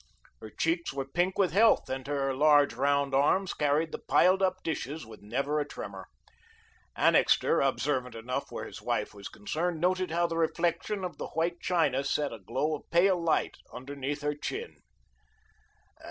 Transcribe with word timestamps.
Her 0.39 0.49
cheeks 0.49 0.91
were 0.91 1.05
pink 1.05 1.37
with 1.37 1.51
health, 1.51 1.87
and 1.87 2.07
her 2.07 2.33
large 2.33 2.73
round 2.73 3.13
arms 3.13 3.53
carried 3.53 3.91
the 3.91 3.99
piled 3.99 4.41
up 4.41 4.63
dishes 4.63 5.05
with 5.05 5.21
never 5.21 5.59
a 5.59 5.67
tremour. 5.67 6.07
Annixter, 6.95 7.61
observant 7.61 8.15
enough 8.15 8.51
where 8.51 8.65
his 8.65 8.81
wife 8.81 9.13
was 9.13 9.29
concerned 9.29 9.79
noted 9.79 10.09
how 10.09 10.25
the 10.25 10.37
reflection 10.37 11.03
of 11.03 11.19
the 11.19 11.27
white 11.27 11.59
china 11.61 12.03
set 12.03 12.33
a 12.33 12.39
glow 12.39 12.73
of 12.75 12.89
pale 12.89 13.21
light 13.23 13.57
underneath 13.71 14.23
her 14.23 14.33
chin. 14.33 14.77